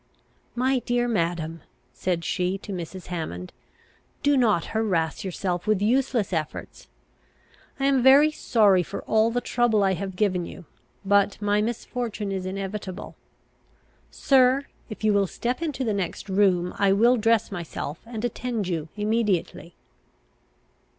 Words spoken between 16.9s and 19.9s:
will dress myself, and attend you immediately."